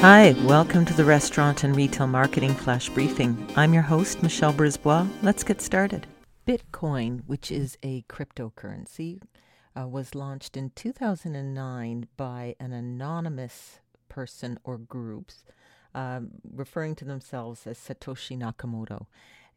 [0.00, 3.46] Hi, welcome to the Restaurant and Retail Marketing Flash Briefing.
[3.54, 5.06] I'm your host, Michelle Brisbois.
[5.20, 6.06] Let's get started.
[6.46, 9.20] Bitcoin, which is a cryptocurrency,
[9.78, 15.44] uh, was launched in 2009 by an anonymous person or groups
[15.94, 19.04] um, referring to themselves as Satoshi Nakamoto.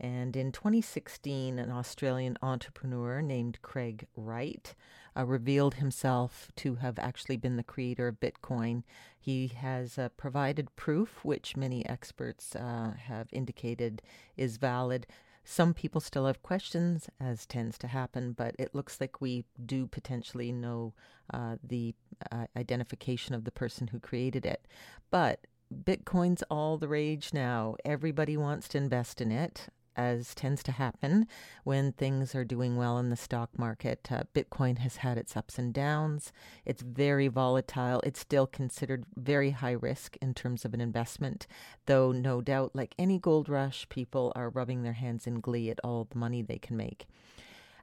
[0.00, 4.74] And in 2016, an Australian entrepreneur named Craig Wright
[5.16, 8.82] uh, revealed himself to have actually been the creator of Bitcoin.
[9.18, 14.02] He has uh, provided proof, which many experts uh, have indicated
[14.36, 15.06] is valid.
[15.44, 19.86] Some people still have questions, as tends to happen, but it looks like we do
[19.86, 20.94] potentially know
[21.32, 21.94] uh, the
[22.30, 24.66] uh, identification of the person who created it.
[25.10, 27.76] But Bitcoin's all the rage now.
[27.84, 31.26] Everybody wants to invest in it as tends to happen
[31.64, 34.08] when things are doing well in the stock market.
[34.10, 36.32] Uh, Bitcoin has had its ups and downs.
[36.64, 38.00] It's very volatile.
[38.04, 41.46] It's still considered very high risk in terms of an investment,
[41.86, 45.80] though no doubt, like any gold rush, people are rubbing their hands in glee at
[45.84, 47.06] all the money they can make.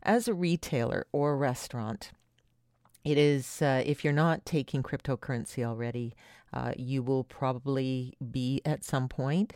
[0.04, 2.12] As a retailer or restaurant,
[3.04, 6.16] it is, uh, if you're not taking cryptocurrency already,
[6.54, 9.54] uh, you will probably be at some point.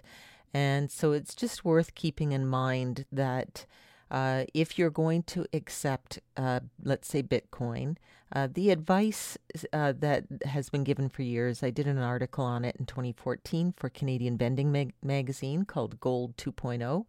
[0.54, 3.66] And so it's just worth keeping in mind that
[4.12, 7.96] uh, if you're going to accept, uh, let's say, Bitcoin,
[8.36, 9.38] uh, the advice
[9.72, 13.74] uh, that has been given for years, I did an article on it in 2014
[13.76, 17.06] for Canadian Vending Mag- Magazine called Gold 2.0.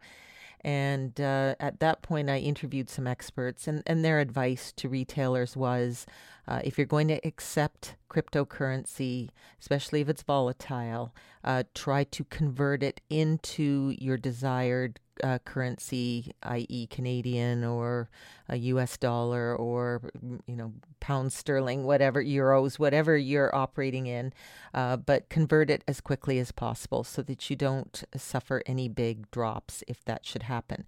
[0.63, 5.59] And uh, at that point, I interviewed some experts, and, and their advice to retailers
[5.59, 6.07] was
[6.49, 9.29] uh, if you're going to accept cryptocurrency,
[9.61, 11.15] especially if it's volatile,
[11.45, 18.09] uh, try to convert it into your desired uh, currency, i.e., Canadian or
[18.49, 18.97] a U.S.
[18.97, 24.33] dollar or mm, you know pound sterling, whatever euros, whatever you're operating in,
[24.73, 29.31] uh, but convert it as quickly as possible so that you don't suffer any big
[29.31, 30.85] drops if that should happen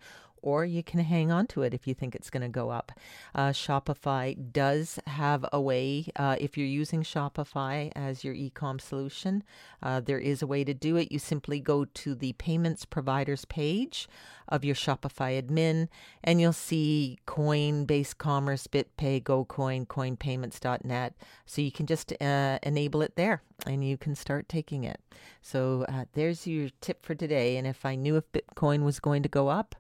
[0.47, 2.93] or you can hang on to it if you think it's going to go up.
[3.35, 9.43] Uh, Shopify does have a way, uh, if you're using Shopify as your e-com solution,
[9.83, 11.11] uh, there is a way to do it.
[11.11, 14.09] You simply go to the payments providers page
[14.49, 15.89] of your Shopify admin,
[16.23, 21.15] and you'll see Coinbase Commerce, BitPay, GoCoin, CoinPayments.net.
[21.45, 25.01] So you can just uh, enable it there, and you can start taking it.
[25.43, 27.57] So uh, there's your tip for today.
[27.57, 29.75] And if I knew if Bitcoin was going to go up,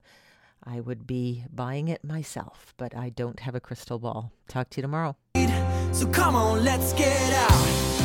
[0.66, 4.32] I would be buying it myself, but I don't have a crystal ball.
[4.49, 5.16] Talk to you tomorrow.
[5.93, 7.96] So come on, let's get out.